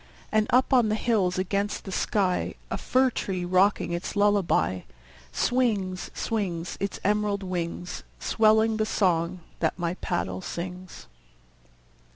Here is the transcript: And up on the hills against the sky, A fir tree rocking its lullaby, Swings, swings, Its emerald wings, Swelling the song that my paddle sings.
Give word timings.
And 0.31 0.47
up 0.49 0.73
on 0.73 0.89
the 0.89 0.95
hills 0.95 1.37
against 1.37 1.83
the 1.83 1.91
sky, 1.91 2.55
A 2.71 2.77
fir 2.79 3.11
tree 3.11 3.45
rocking 3.45 3.91
its 3.91 4.15
lullaby, 4.15 4.79
Swings, 5.31 6.09
swings, 6.15 6.75
Its 6.79 6.99
emerald 7.03 7.43
wings, 7.43 8.01
Swelling 8.19 8.77
the 8.77 8.85
song 8.87 9.41
that 9.59 9.77
my 9.77 9.93
paddle 9.93 10.41
sings. 10.41 11.05